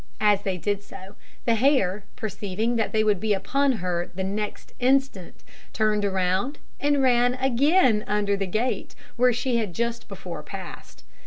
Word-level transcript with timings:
As 0.19 0.41
they 0.41 0.57
did 0.57 0.81
so, 0.81 1.15
the 1.45 1.53
hare, 1.53 2.05
perceiving 2.15 2.75
that 2.75 2.91
they 2.91 3.03
would 3.03 3.19
be 3.19 3.35
upon 3.35 3.73
her 3.73 4.09
the 4.15 4.23
next 4.23 4.71
instant, 4.79 5.43
turned 5.73 6.03
round, 6.03 6.57
and 6.79 7.03
ran 7.03 7.35
again 7.35 8.03
under 8.07 8.35
the 8.35 8.47
gate, 8.47 8.95
where 9.15 9.31
she 9.31 9.57
had 9.57 9.75
just 9.75 10.07
before 10.07 10.41
passed. 10.41 11.03